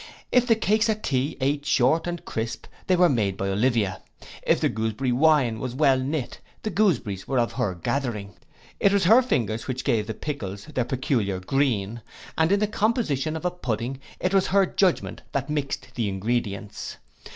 If 0.31 0.47
the 0.47 0.55
cakes 0.55 0.89
at 0.89 1.03
tea 1.03 1.37
eat 1.39 1.63
short 1.63 2.07
and 2.07 2.25
crisp, 2.25 2.65
they 2.87 2.95
were 2.95 3.07
made 3.07 3.37
by 3.37 3.49
Olivia: 3.49 4.01
if 4.41 4.59
the 4.59 4.67
gooseberry 4.67 5.11
wine 5.11 5.59
was 5.59 5.75
well 5.75 5.99
knit, 5.99 6.39
the 6.63 6.71
gooseberries 6.71 7.27
were 7.27 7.37
of 7.37 7.51
her 7.53 7.75
gathering: 7.75 8.33
it 8.79 8.91
was 8.91 9.03
her 9.03 9.21
fingers 9.21 9.67
which 9.67 9.83
gave 9.83 10.07
the 10.07 10.15
pickles 10.15 10.65
their 10.65 10.85
peculiar 10.85 11.39
green; 11.39 12.01
and 12.35 12.51
in 12.51 12.59
the 12.59 12.65
composition 12.67 13.35
of 13.35 13.45
a 13.45 13.51
pudding, 13.51 13.99
it 14.19 14.33
was 14.33 14.47
her 14.47 14.65
judgment 14.65 15.21
that 15.33 15.51
mix'd 15.51 15.89
the 15.93 16.09
ingredients. 16.09 16.97